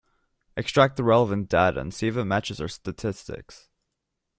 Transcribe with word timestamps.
Extract 0.57 0.97
the 0.97 1.03
relevant 1.03 1.47
data 1.47 1.79
and 1.79 1.93
see 1.93 2.07
if 2.07 2.17
it 2.17 2.23
matches 2.25 2.59
our 2.59 2.67
statistics. 2.67 3.69